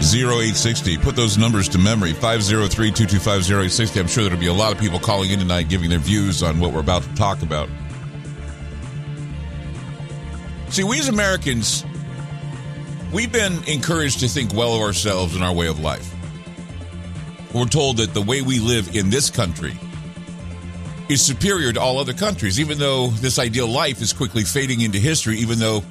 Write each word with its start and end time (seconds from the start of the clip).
0860. 0.00 0.98
Put 0.98 1.14
those 1.14 1.36
numbers 1.36 1.68
to 1.68 1.78
memory 1.78 2.12
503 2.12 2.90
225 2.90 3.42
0860. 3.42 4.00
I'm 4.00 4.06
sure 4.08 4.24
there'll 4.24 4.38
be 4.38 4.46
a 4.46 4.52
lot 4.52 4.72
of 4.72 4.78
people 4.78 4.98
calling 4.98 5.30
in 5.30 5.38
tonight 5.38 5.68
giving 5.68 5.90
their 5.90 5.98
views 5.98 6.42
on 6.42 6.58
what 6.58 6.72
we're 6.72 6.80
about 6.80 7.02
to 7.02 7.14
talk 7.14 7.42
about. 7.42 7.68
See, 10.70 10.84
we 10.84 10.98
as 10.98 11.08
Americans, 11.08 11.84
we've 13.12 13.32
been 13.32 13.62
encouraged 13.64 14.20
to 14.20 14.28
think 14.28 14.54
well 14.54 14.74
of 14.74 14.80
ourselves 14.80 15.34
and 15.34 15.44
our 15.44 15.52
way 15.52 15.66
of 15.66 15.80
life. 15.80 16.14
We're 17.52 17.66
told 17.66 17.98
that 17.98 18.14
the 18.14 18.22
way 18.22 18.42
we 18.42 18.60
live 18.60 18.94
in 18.94 19.10
this 19.10 19.28
country 19.28 19.76
is 21.08 21.20
superior 21.20 21.72
to 21.72 21.80
all 21.80 21.98
other 21.98 22.12
countries, 22.12 22.60
even 22.60 22.78
though 22.78 23.08
this 23.08 23.38
ideal 23.38 23.66
life 23.66 24.00
is 24.00 24.12
quickly 24.12 24.44
fading 24.44 24.80
into 24.80 24.98
history, 24.98 25.38
even 25.38 25.58
though 25.58 25.82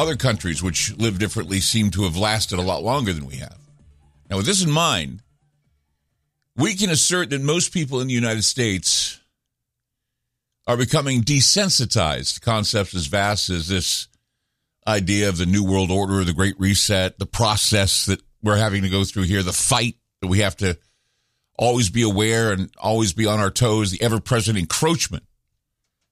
other 0.00 0.16
countries 0.16 0.62
which 0.62 0.96
live 0.96 1.18
differently 1.18 1.60
seem 1.60 1.90
to 1.90 2.04
have 2.04 2.16
lasted 2.16 2.58
a 2.58 2.62
lot 2.62 2.82
longer 2.82 3.12
than 3.12 3.26
we 3.26 3.36
have. 3.36 3.58
Now, 4.30 4.38
with 4.38 4.46
this 4.46 4.64
in 4.64 4.70
mind, 4.70 5.22
we 6.56 6.74
can 6.74 6.88
assert 6.88 7.30
that 7.30 7.42
most 7.42 7.72
people 7.72 8.00
in 8.00 8.06
the 8.06 8.14
United 8.14 8.44
States 8.44 9.20
are 10.66 10.76
becoming 10.76 11.20
desensitized 11.22 12.34
to 12.34 12.40
concepts 12.40 12.94
as 12.94 13.06
vast 13.06 13.50
as 13.50 13.68
this 13.68 14.08
idea 14.86 15.28
of 15.28 15.36
the 15.36 15.46
New 15.46 15.64
World 15.64 15.90
Order, 15.90 16.24
the 16.24 16.32
Great 16.32 16.58
Reset, 16.58 17.18
the 17.18 17.26
process 17.26 18.06
that 18.06 18.22
we're 18.42 18.56
having 18.56 18.82
to 18.82 18.88
go 18.88 19.04
through 19.04 19.24
here, 19.24 19.42
the 19.42 19.52
fight 19.52 19.96
that 20.22 20.28
we 20.28 20.38
have 20.38 20.56
to 20.58 20.78
always 21.58 21.90
be 21.90 22.02
aware 22.02 22.52
and 22.52 22.70
always 22.78 23.12
be 23.12 23.26
on 23.26 23.38
our 23.38 23.50
toes, 23.50 23.90
the 23.90 24.02
ever 24.02 24.18
present 24.18 24.56
encroachment 24.56 25.24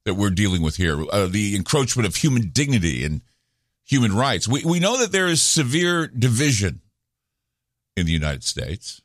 that 0.05 0.15
we're 0.15 0.31
dealing 0.31 0.61
with 0.61 0.77
here, 0.77 1.03
uh, 1.11 1.27
the 1.27 1.57
encroachment 1.57 2.07
of 2.07 2.17
human 2.17 2.51
dignity 2.51 3.05
and 3.05 3.23
human 3.89 4.15
rights. 4.15 4.47
We, 4.47 4.65
we 4.65 4.79
know 4.79 4.99
that 4.99 5.13
there 5.13 5.27
is 5.27 5.43
severe 5.43 6.07
division 6.07 6.83
in 7.97 8.07
the 8.07 8.13
United 8.13 8.45
States. 8.45 9.01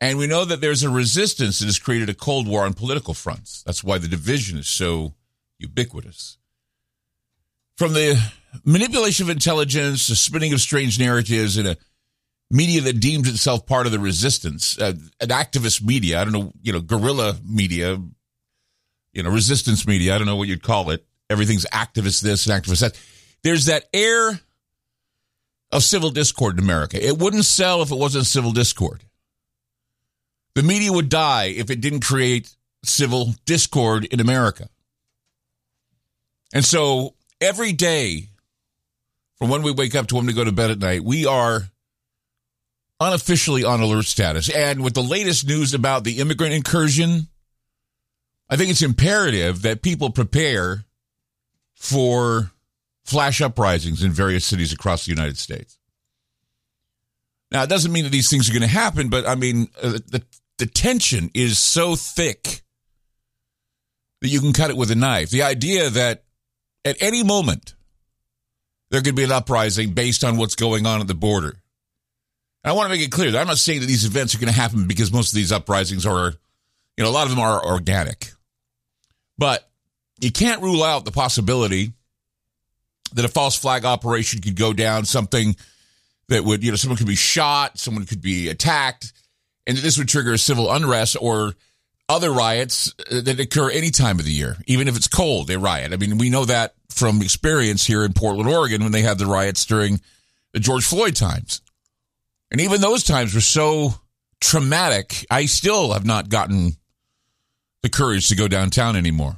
And 0.00 0.18
we 0.18 0.26
know 0.26 0.44
that 0.44 0.60
there's 0.60 0.82
a 0.82 0.90
resistance 0.90 1.60
that 1.60 1.66
has 1.66 1.78
created 1.78 2.08
a 2.08 2.14
Cold 2.14 2.48
War 2.48 2.64
on 2.64 2.72
political 2.72 3.14
fronts. 3.14 3.62
That's 3.62 3.84
why 3.84 3.98
the 3.98 4.08
division 4.08 4.58
is 4.58 4.68
so 4.68 5.14
ubiquitous. 5.58 6.38
From 7.76 7.92
the 7.92 8.20
manipulation 8.64 9.26
of 9.26 9.30
intelligence, 9.30 10.08
the 10.08 10.16
spinning 10.16 10.52
of 10.52 10.60
strange 10.60 10.98
narratives, 10.98 11.56
and 11.56 11.68
a 11.68 11.76
media 12.50 12.80
that 12.80 13.00
deems 13.00 13.28
itself 13.28 13.64
part 13.64 13.86
of 13.86 13.92
the 13.92 14.00
resistance, 14.00 14.78
uh, 14.78 14.94
an 15.20 15.28
activist 15.28 15.82
media, 15.84 16.20
I 16.20 16.24
don't 16.24 16.32
know, 16.32 16.52
you 16.62 16.72
know, 16.72 16.80
guerrilla 16.80 17.36
media, 17.44 17.96
you 19.12 19.22
know, 19.22 19.30
resistance 19.30 19.86
media, 19.86 20.14
I 20.14 20.18
don't 20.18 20.26
know 20.26 20.36
what 20.36 20.48
you'd 20.48 20.62
call 20.62 20.90
it. 20.90 21.04
Everything's 21.30 21.64
activist 21.66 22.22
this 22.22 22.46
and 22.46 22.62
activist 22.62 22.80
that 22.80 22.98
there's 23.42 23.66
that 23.66 23.84
air 23.92 24.40
of 25.70 25.82
civil 25.82 26.10
discord 26.10 26.58
in 26.58 26.64
America. 26.64 27.04
It 27.04 27.18
wouldn't 27.18 27.44
sell 27.44 27.82
if 27.82 27.90
it 27.90 27.98
wasn't 27.98 28.26
civil 28.26 28.52
discord. 28.52 29.04
The 30.54 30.62
media 30.62 30.92
would 30.92 31.08
die 31.08 31.46
if 31.46 31.70
it 31.70 31.80
didn't 31.80 32.04
create 32.04 32.54
civil 32.84 33.34
discord 33.46 34.04
in 34.04 34.20
America. 34.20 34.68
And 36.52 36.64
so 36.64 37.14
every 37.40 37.72
day, 37.72 38.28
from 39.36 39.48
when 39.48 39.62
we 39.62 39.72
wake 39.72 39.94
up 39.94 40.08
to 40.08 40.16
when 40.16 40.26
we 40.26 40.34
go 40.34 40.44
to 40.44 40.52
bed 40.52 40.70
at 40.70 40.78
night, 40.78 41.02
we 41.02 41.26
are 41.26 41.62
unofficially 43.00 43.64
on 43.64 43.80
alert 43.80 44.04
status. 44.04 44.50
And 44.50 44.84
with 44.84 44.94
the 44.94 45.02
latest 45.02 45.46
news 45.46 45.74
about 45.74 46.04
the 46.04 46.18
immigrant 46.18 46.54
incursion, 46.54 47.28
I 48.48 48.56
think 48.56 48.70
it's 48.70 48.82
imperative 48.82 49.62
that 49.62 49.82
people 49.82 50.10
prepare 50.10 50.84
for 51.74 52.51
flash 53.04 53.40
uprisings 53.40 54.02
in 54.02 54.12
various 54.12 54.44
cities 54.44 54.72
across 54.72 55.04
the 55.04 55.12
United 55.12 55.38
States. 55.38 55.78
Now, 57.50 57.62
it 57.62 57.68
doesn't 57.68 57.92
mean 57.92 58.04
that 58.04 58.10
these 58.10 58.30
things 58.30 58.48
are 58.48 58.52
going 58.52 58.62
to 58.62 58.68
happen, 58.68 59.10
but 59.10 59.28
I 59.28 59.34
mean, 59.34 59.68
uh, 59.82 59.98
the, 60.06 60.22
the 60.58 60.66
tension 60.66 61.30
is 61.34 61.58
so 61.58 61.96
thick 61.96 62.62
that 64.22 64.28
you 64.28 64.40
can 64.40 64.52
cut 64.52 64.70
it 64.70 64.76
with 64.76 64.90
a 64.90 64.94
knife. 64.94 65.30
The 65.30 65.42
idea 65.42 65.90
that 65.90 66.24
at 66.84 67.02
any 67.02 67.22
moment 67.22 67.74
there 68.90 69.02
could 69.02 69.16
be 69.16 69.24
an 69.24 69.32
uprising 69.32 69.92
based 69.92 70.22
on 70.22 70.36
what's 70.36 70.54
going 70.54 70.86
on 70.86 71.00
at 71.00 71.08
the 71.08 71.14
border. 71.14 71.60
And 72.64 72.70
I 72.70 72.72
want 72.72 72.90
to 72.90 72.96
make 72.96 73.04
it 73.04 73.10
clear 73.10 73.30
that 73.30 73.40
I'm 73.40 73.48
not 73.48 73.58
saying 73.58 73.80
that 73.80 73.86
these 73.86 74.04
events 74.04 74.34
are 74.34 74.38
going 74.38 74.52
to 74.52 74.58
happen 74.58 74.86
because 74.86 75.12
most 75.12 75.30
of 75.30 75.34
these 75.34 75.50
uprisings 75.50 76.06
are, 76.06 76.34
you 76.96 77.04
know, 77.04 77.10
a 77.10 77.12
lot 77.12 77.24
of 77.24 77.30
them 77.30 77.40
are 77.40 77.64
organic. 77.64 78.32
But 79.36 79.68
you 80.20 80.30
can't 80.30 80.62
rule 80.62 80.84
out 80.84 81.04
the 81.04 81.10
possibility 81.10 81.92
that 83.14 83.24
a 83.24 83.28
false 83.28 83.56
flag 83.56 83.84
operation 83.84 84.40
could 84.40 84.56
go 84.56 84.72
down, 84.72 85.04
something 85.04 85.56
that 86.28 86.44
would, 86.44 86.64
you 86.64 86.70
know, 86.70 86.76
someone 86.76 86.96
could 86.96 87.06
be 87.06 87.14
shot, 87.14 87.78
someone 87.78 88.06
could 88.06 88.22
be 88.22 88.48
attacked, 88.48 89.12
and 89.66 89.76
that 89.76 89.82
this 89.82 89.98
would 89.98 90.08
trigger 90.08 90.32
a 90.32 90.38
civil 90.38 90.70
unrest 90.72 91.16
or 91.20 91.54
other 92.08 92.30
riots 92.30 92.92
uh, 93.10 93.20
that 93.20 93.40
occur 93.40 93.70
any 93.70 93.90
time 93.90 94.18
of 94.18 94.24
the 94.24 94.32
year. 94.32 94.56
Even 94.66 94.88
if 94.88 94.96
it's 94.96 95.08
cold, 95.08 95.46
they 95.46 95.56
riot. 95.56 95.92
I 95.92 95.96
mean, 95.96 96.18
we 96.18 96.30
know 96.30 96.44
that 96.44 96.74
from 96.90 97.22
experience 97.22 97.86
here 97.86 98.04
in 98.04 98.12
Portland, 98.12 98.48
Oregon, 98.48 98.82
when 98.82 98.92
they 98.92 99.02
had 99.02 99.18
the 99.18 99.26
riots 99.26 99.64
during 99.64 100.00
the 100.52 100.60
George 100.60 100.84
Floyd 100.84 101.16
times. 101.16 101.62
And 102.50 102.60
even 102.60 102.80
those 102.80 103.04
times 103.04 103.34
were 103.34 103.40
so 103.40 103.94
traumatic, 104.40 105.24
I 105.30 105.46
still 105.46 105.92
have 105.92 106.04
not 106.04 106.28
gotten 106.28 106.72
the 107.82 107.88
courage 107.88 108.28
to 108.28 108.36
go 108.36 108.46
downtown 108.46 108.96
anymore. 108.96 109.36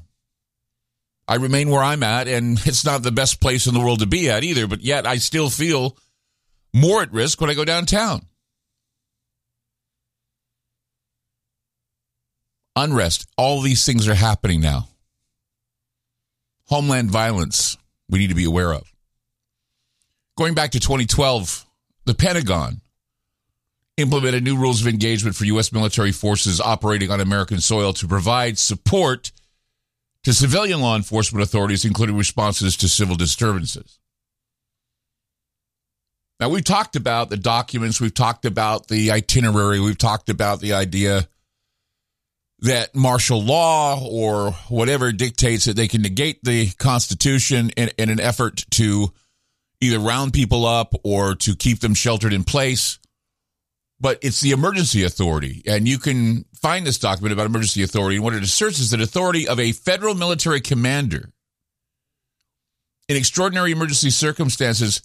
I 1.34 1.38
remain 1.38 1.68
where 1.68 1.82
I'm 1.82 2.04
at, 2.04 2.28
and 2.28 2.60
it's 2.64 2.84
not 2.84 3.02
the 3.02 3.10
best 3.10 3.40
place 3.40 3.66
in 3.66 3.74
the 3.74 3.80
world 3.80 3.98
to 3.98 4.06
be 4.06 4.30
at 4.30 4.44
either, 4.44 4.68
but 4.68 4.82
yet 4.82 5.04
I 5.04 5.16
still 5.16 5.50
feel 5.50 5.98
more 6.72 7.02
at 7.02 7.12
risk 7.12 7.40
when 7.40 7.50
I 7.50 7.54
go 7.54 7.64
downtown. 7.64 8.26
Unrest, 12.76 13.26
all 13.36 13.62
these 13.62 13.84
things 13.84 14.06
are 14.06 14.14
happening 14.14 14.60
now. 14.60 14.88
Homeland 16.68 17.10
violence, 17.10 17.78
we 18.08 18.20
need 18.20 18.28
to 18.28 18.36
be 18.36 18.44
aware 18.44 18.72
of. 18.72 18.84
Going 20.38 20.54
back 20.54 20.70
to 20.70 20.80
2012, 20.80 21.66
the 22.04 22.14
Pentagon 22.14 22.80
implemented 23.96 24.44
new 24.44 24.56
rules 24.56 24.80
of 24.80 24.86
engagement 24.86 25.34
for 25.34 25.46
U.S. 25.46 25.72
military 25.72 26.12
forces 26.12 26.60
operating 26.60 27.10
on 27.10 27.20
American 27.20 27.58
soil 27.58 27.92
to 27.94 28.06
provide 28.06 28.56
support 28.56 29.32
to 30.24 30.32
civilian 30.32 30.80
law 30.80 30.96
enforcement 30.96 31.42
authorities, 31.42 31.84
including 31.84 32.16
responses 32.16 32.76
to 32.78 32.88
civil 32.88 33.16
disturbances. 33.16 33.98
Now, 36.40 36.48
we've 36.48 36.64
talked 36.64 36.96
about 36.96 37.30
the 37.30 37.36
documents, 37.36 38.00
we've 38.00 38.12
talked 38.12 38.44
about 38.44 38.88
the 38.88 39.12
itinerary, 39.12 39.80
we've 39.80 39.98
talked 39.98 40.28
about 40.28 40.60
the 40.60 40.72
idea 40.72 41.28
that 42.60 42.94
martial 42.94 43.42
law 43.42 44.00
or 44.02 44.52
whatever 44.68 45.12
dictates 45.12 45.66
that 45.66 45.76
they 45.76 45.86
can 45.86 46.02
negate 46.02 46.42
the 46.42 46.70
Constitution 46.72 47.70
in, 47.76 47.90
in 47.98 48.10
an 48.10 48.20
effort 48.20 48.64
to 48.72 49.12
either 49.80 49.98
round 49.98 50.32
people 50.32 50.64
up 50.64 50.94
or 51.04 51.34
to 51.34 51.54
keep 51.54 51.80
them 51.80 51.94
sheltered 51.94 52.32
in 52.32 52.42
place 52.42 52.98
but 54.00 54.19
it's 54.22 54.41
the 54.41 54.50
emergency 54.50 55.05
authority. 55.05 55.62
And 55.66 55.87
you 55.87 55.99
can 55.99 56.44
find 56.60 56.87
this 56.87 56.99
document 56.99 57.32
about 57.32 57.46
emergency 57.46 57.82
authority. 57.82 58.17
And 58.17 58.25
what 58.25 58.35
it 58.35 58.43
asserts 58.43 58.79
is 58.79 58.91
that 58.91 59.00
authority 59.00 59.49
of 59.49 59.61
a 59.61 59.73
federal 59.73 60.14
military 60.14 60.61
commander 60.61 61.31
in 63.08 63.17
extraordinary 63.17 63.73
emergency 63.73 64.11
circumstances 64.11 65.02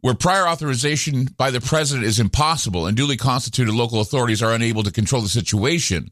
where 0.00 0.14
prior 0.14 0.46
authorization 0.48 1.26
by 1.36 1.50
the 1.50 1.60
president 1.60 2.06
is 2.06 2.20
impossible 2.20 2.86
and 2.86 2.96
duly 2.96 3.16
constituted 3.16 3.74
local 3.74 4.00
authorities 4.00 4.42
are 4.42 4.54
unable 4.54 4.82
to 4.82 4.92
control 4.92 5.20
the 5.20 5.28
situation, 5.28 6.10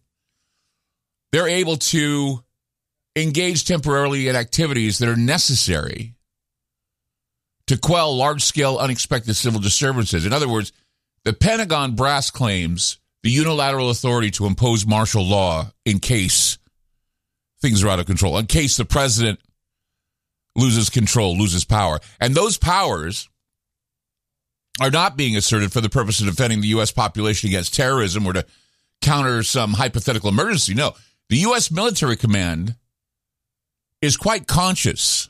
they're 1.33 1.49
able 1.49 1.77
to 1.77 2.43
engage 3.17 3.65
temporarily 3.65 4.29
in 4.29 4.37
activities 4.37 4.99
that 4.99 5.09
are 5.09 5.17
necessary 5.17 6.15
to 7.67 7.77
quell 7.79 8.17
large 8.17 8.43
scale 8.43 8.79
unexpected 8.79 9.35
civil 9.35 9.61
disturbances. 9.61 10.25
In 10.25 10.33
other 10.33 10.49
words, 10.49 10.73
the 11.29 11.35
Pentagon 11.35 11.95
brass 11.95 12.31
claims 12.31 12.97
the 13.23 13.29
unilateral 13.29 13.91
authority 13.91 14.31
to 14.31 14.47
impose 14.47 14.87
martial 14.87 15.23
law 15.23 15.71
in 15.85 15.99
case 15.99 16.57
things 17.61 17.85
are 17.85 17.91
out 17.91 17.99
of 17.99 18.07
control, 18.07 18.39
in 18.39 18.47
case 18.47 18.79
the 18.79 18.87
president 18.87 19.39
loses 20.57 20.89
control, 20.89 21.37
loses 21.37 21.67
power. 21.67 22.01
And 22.19 22.35
those 22.35 22.57
powers 22.57 23.29
are 24.81 24.91
not 24.91 25.19
being 25.19 25.37
asserted 25.37 25.71
for 25.71 25.83
the 25.83 25.91
purpose 25.91 26.19
of 26.19 26.29
defending 26.29 26.63
the 26.63 26.69
U.S. 26.69 26.93
population 26.93 27.51
against 27.51 27.75
terrorism 27.75 28.25
or 28.25 28.33
to 28.33 28.47
counter 29.03 29.43
some 29.43 29.75
hypothetical 29.75 30.31
emergency. 30.31 30.73
No, 30.73 30.95
the 31.29 31.37
U.S. 31.41 31.71
military 31.71 32.17
command 32.17 32.75
is 34.01 34.17
quite 34.17 34.47
conscious 34.47 35.29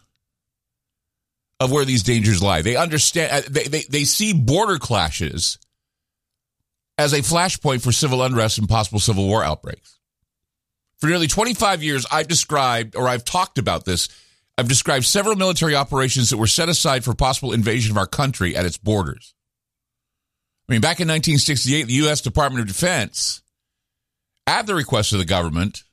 of 1.59 1.73
where 1.73 1.85
these 1.85 2.05
dangers 2.05 2.41
lie. 2.41 2.63
They 2.63 2.77
understand, 2.77 3.33
uh, 3.33 3.49
they, 3.51 3.65
they, 3.65 3.83
they 3.91 4.05
see 4.05 4.33
border 4.33 4.79
clashes 4.79 5.59
as 6.99 7.13
a 7.13 7.21
flashpoint 7.21 7.81
for 7.81 7.93
civil 7.93 8.23
unrest 8.23 8.59
and 8.59 8.69
possible 8.69 8.99
civil 8.99 9.27
war 9.27 9.45
outbreaks. 9.45 9.99
For 10.99 11.07
nearly 11.07 11.29
25 11.29 11.83
years, 11.83 12.05
I've 12.11 12.27
described, 12.27 12.97
or 12.97 13.07
I've 13.07 13.25
talked 13.25 13.57
about 13.57 13.85
this, 13.85 14.09
I've 14.59 14.69
described 14.69 15.05
several 15.05 15.37
military 15.37 15.77
operations 15.77 16.31
that 16.31 16.37
were 16.37 16.49
set 16.49 16.69
aside 16.69 17.05
for 17.05 17.15
possible 17.15 17.53
invasion 17.53 17.93
of 17.93 17.99
our 17.99 18.07
country 18.07 18.57
at 18.57 18.67
its 18.67 18.77
borders. 18.77 19.33
I 20.69 20.73
mean, 20.73 20.81
back 20.81 20.99
in 21.01 21.07
1968, 21.07 21.87
the 21.87 21.93
U.S. 21.95 22.21
Department 22.21 22.63
of 22.63 22.67
Defense, 22.67 23.43
at 24.49 24.67
the 24.67 24.75
request 24.75 25.13
of 25.13 25.21
the 25.21 25.25
government, 25.25 25.85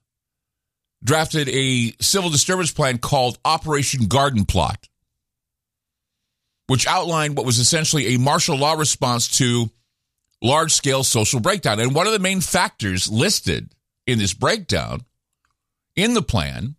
drafted 1.04 1.48
a 1.50 1.94
civil 2.02 2.32
disturbance 2.32 2.72
plan 2.72 2.98
called 2.98 3.38
Operation 3.46 4.08
Garden 4.08 4.44
Plot, 4.44 4.90
which 6.66 6.88
outlined 6.88 7.38
what 7.38 7.46
was 7.46 7.60
essentially 7.60 8.16
a 8.16 8.20
martial 8.20 8.58
law 8.58 8.74
response 8.74 9.28
to 9.38 9.70
large 10.42 10.74
scale 10.74 11.04
social 11.04 11.40
breakdown. 11.40 11.80
And 11.80 11.96
one 11.96 12.08
of 12.08 12.14
the 12.14 12.20
main 12.20 12.42
factors 12.42 13.10
listed 13.10 13.74
in 14.06 14.20
this 14.20 14.34
breakdown 14.34 15.02
in 15.96 16.14
the 16.14 16.22
plan 16.22 16.76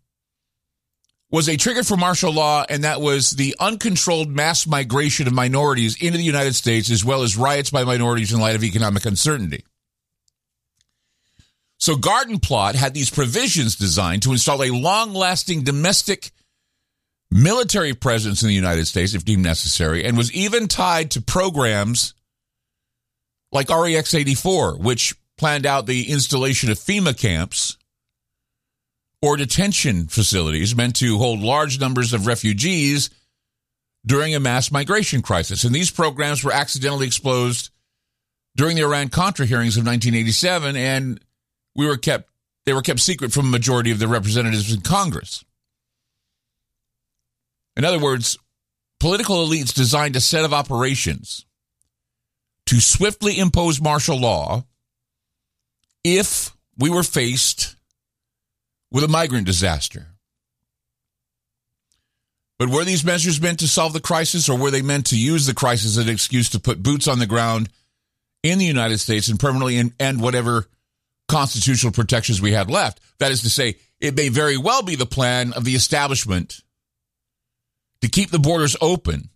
was 1.30 1.48
a 1.48 1.56
trigger 1.56 1.82
for 1.82 1.96
martial 1.96 2.32
law, 2.32 2.64
and 2.68 2.84
that 2.84 3.00
was 3.00 3.32
the 3.32 3.54
uncontrolled 3.58 4.28
mass 4.28 4.66
migration 4.66 5.26
of 5.26 5.32
minorities 5.32 6.00
into 6.00 6.18
the 6.18 6.24
United 6.24 6.54
States, 6.54 6.90
as 6.90 7.04
well 7.04 7.22
as 7.22 7.36
riots 7.36 7.70
by 7.70 7.84
minorities 7.84 8.32
in 8.32 8.40
light 8.40 8.54
of 8.54 8.62
economic 8.62 9.04
uncertainty. 9.04 9.64
So, 11.78 11.96
Garden 11.96 12.38
Plot 12.38 12.74
had 12.74 12.94
these 12.94 13.10
provisions 13.10 13.76
designed 13.76 14.22
to 14.22 14.32
install 14.32 14.62
a 14.62 14.70
long 14.70 15.12
lasting 15.12 15.62
domestic 15.62 16.30
military 17.30 17.92
presence 17.92 18.42
in 18.42 18.48
the 18.48 18.54
United 18.54 18.86
States, 18.86 19.14
if 19.14 19.24
deemed 19.24 19.42
necessary, 19.42 20.04
and 20.04 20.16
was 20.16 20.32
even 20.32 20.68
tied 20.68 21.10
to 21.10 21.20
programs 21.20 22.14
like 23.56 23.70
REX 23.70 24.14
84, 24.14 24.76
which 24.76 25.16
planned 25.38 25.66
out 25.66 25.86
the 25.86 26.10
installation 26.10 26.70
of 26.70 26.78
FEMA 26.78 27.18
camps 27.18 27.78
or 29.22 29.36
detention 29.36 30.06
facilities 30.06 30.76
meant 30.76 30.96
to 30.96 31.18
hold 31.18 31.40
large 31.40 31.80
numbers 31.80 32.12
of 32.12 32.26
refugees 32.26 33.10
during 34.04 34.34
a 34.34 34.40
mass 34.40 34.70
migration 34.70 35.22
crisis. 35.22 35.64
And 35.64 35.74
these 35.74 35.90
programs 35.90 36.44
were 36.44 36.52
accidentally 36.52 37.06
exposed 37.06 37.70
during 38.56 38.76
the 38.76 38.82
Iran 38.82 39.08
Contra 39.08 39.46
hearings 39.46 39.76
of 39.76 39.86
1987 39.86 40.76
and 40.76 41.20
we 41.74 41.86
were 41.86 41.96
kept 41.96 42.30
they 42.66 42.74
were 42.74 42.82
kept 42.82 43.00
secret 43.00 43.32
from 43.32 43.46
a 43.46 43.50
majority 43.50 43.90
of 43.90 43.98
the 43.98 44.08
representatives 44.08 44.72
in 44.72 44.80
Congress. 44.80 45.44
In 47.76 47.84
other 47.84 47.98
words, 48.00 48.38
political 49.00 49.46
elites 49.46 49.72
designed 49.72 50.16
a 50.16 50.20
set 50.20 50.44
of 50.44 50.52
operations 50.52 51.45
to 52.66 52.80
swiftly 52.80 53.38
impose 53.38 53.80
martial 53.80 54.18
law 54.18 54.64
if 56.04 56.54
we 56.78 56.90
were 56.90 57.02
faced 57.02 57.76
with 58.90 59.04
a 59.04 59.08
migrant 59.08 59.46
disaster. 59.46 60.08
But 62.58 62.70
were 62.70 62.84
these 62.84 63.04
measures 63.04 63.40
meant 63.40 63.58
to 63.60 63.68
solve 63.68 63.92
the 63.92 64.00
crisis, 64.00 64.48
or 64.48 64.56
were 64.56 64.70
they 64.70 64.82
meant 64.82 65.06
to 65.06 65.18
use 65.18 65.46
the 65.46 65.54
crisis 65.54 65.98
as 65.98 66.06
an 66.06 66.12
excuse 66.12 66.50
to 66.50 66.60
put 66.60 66.82
boots 66.82 67.06
on 67.06 67.18
the 67.18 67.26
ground 67.26 67.68
in 68.42 68.58
the 68.58 68.64
United 68.64 68.98
States 68.98 69.28
and 69.28 69.38
permanently 69.38 69.92
end 70.00 70.20
whatever 70.20 70.66
constitutional 71.28 71.92
protections 71.92 72.40
we 72.40 72.52
had 72.52 72.70
left. 72.70 73.00
That 73.18 73.32
is 73.32 73.42
to 73.42 73.50
say, 73.50 73.76
it 74.00 74.16
may 74.16 74.28
very 74.28 74.56
well 74.56 74.82
be 74.82 74.94
the 74.94 75.06
plan 75.06 75.52
of 75.52 75.64
the 75.64 75.74
establishment 75.74 76.60
to 78.00 78.08
keep 78.08 78.30
the 78.30 78.38
borders 78.38 78.76
open 78.80 79.30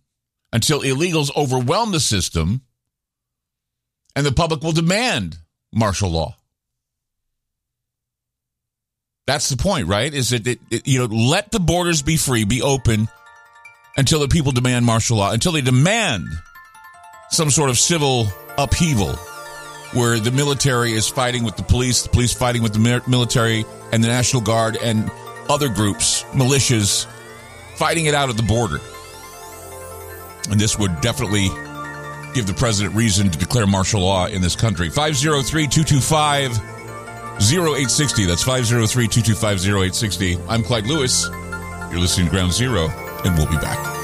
until 0.53 0.81
illegals 0.81 1.35
overwhelm 1.35 1.91
the 1.91 1.99
system 1.99 2.61
and 4.15 4.25
the 4.25 4.31
public 4.31 4.61
will 4.61 4.71
demand 4.71 5.37
martial 5.73 6.09
law. 6.09 6.35
That's 9.27 9.49
the 9.49 9.57
point, 9.57 9.87
right? 9.87 10.13
Is 10.13 10.29
that 10.29 10.45
it, 10.47 10.59
it, 10.69 10.87
you 10.87 10.99
know 10.99 11.05
let 11.05 11.51
the 11.51 11.59
borders 11.59 12.01
be 12.01 12.17
free, 12.17 12.43
be 12.43 12.61
open 12.61 13.07
until 13.95 14.19
the 14.19 14.27
people 14.27 14.51
demand 14.51 14.85
martial 14.85 15.17
law, 15.17 15.31
until 15.31 15.51
they 15.51 15.61
demand 15.61 16.27
some 17.29 17.49
sort 17.49 17.69
of 17.69 17.77
civil 17.77 18.27
upheaval 18.57 19.15
where 19.93 20.19
the 20.19 20.31
military 20.31 20.93
is 20.93 21.07
fighting 21.07 21.43
with 21.43 21.55
the 21.57 21.63
police, 21.63 22.03
the 22.03 22.09
police 22.09 22.33
fighting 22.33 22.63
with 22.63 22.73
the 22.73 23.01
military 23.07 23.65
and 23.91 24.03
the 24.03 24.07
National 24.07 24.41
Guard 24.41 24.77
and 24.81 25.11
other 25.49 25.67
groups, 25.69 26.23
militias, 26.31 27.05
fighting 27.75 28.05
it 28.05 28.13
out 28.13 28.29
at 28.29 28.37
the 28.37 28.43
border. 28.43 28.79
And 30.49 30.59
this 30.59 30.79
would 30.79 31.01
definitely 31.01 31.49
give 32.33 32.47
the 32.47 32.53
president 32.53 32.95
reason 32.95 33.29
to 33.29 33.37
declare 33.37 33.67
martial 33.67 34.01
law 34.01 34.27
in 34.27 34.41
this 34.41 34.55
country. 34.55 34.89
503 34.89 35.67
225 35.67 36.51
0860. 37.41 38.25
That's 38.25 38.43
503 38.43 39.07
225 39.07 39.65
0860. 39.65 40.37
I'm 40.47 40.63
Clyde 40.63 40.87
Lewis. 40.87 41.29
You're 41.91 41.99
listening 41.99 42.27
to 42.27 42.31
Ground 42.31 42.53
Zero, 42.53 42.87
and 43.25 43.35
we'll 43.37 43.49
be 43.49 43.57
back. 43.57 44.01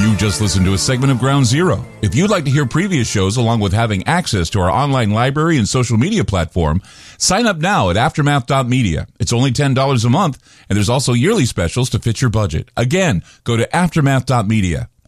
You 0.00 0.16
just 0.16 0.40
listened 0.40 0.64
to 0.64 0.72
a 0.72 0.78
segment 0.78 1.12
of 1.12 1.18
Ground 1.18 1.44
Zero. 1.44 1.84
If 2.00 2.14
you'd 2.14 2.30
like 2.30 2.44
to 2.46 2.50
hear 2.50 2.64
previous 2.64 3.06
shows 3.06 3.36
along 3.36 3.60
with 3.60 3.74
having 3.74 4.06
access 4.06 4.48
to 4.50 4.60
our 4.60 4.70
online 4.70 5.10
library 5.10 5.58
and 5.58 5.68
social 5.68 5.98
media 5.98 6.24
platform, 6.24 6.80
sign 7.18 7.46
up 7.46 7.58
now 7.58 7.90
at 7.90 7.96
aftermath.media. 7.96 9.06
It's 9.18 9.32
only 9.32 9.50
$10 9.52 10.04
a 10.04 10.08
month, 10.08 10.64
and 10.68 10.76
there's 10.76 10.88
also 10.88 11.12
yearly 11.12 11.44
specials 11.44 11.90
to 11.90 11.98
fit 11.98 12.22
your 12.22 12.30
budget. 12.30 12.70
Again, 12.78 13.22
go 13.44 13.58
to 13.58 13.68
aftermath.media. 13.76 14.88